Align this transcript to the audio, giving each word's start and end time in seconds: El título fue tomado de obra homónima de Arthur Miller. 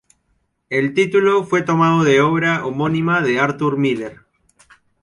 El 0.71 0.95
título 0.95 1.43
fue 1.43 1.61
tomado 1.61 2.03
de 2.03 2.21
obra 2.21 2.65
homónima 2.65 3.21
de 3.21 3.39
Arthur 3.39 3.77
Miller. 3.77 4.21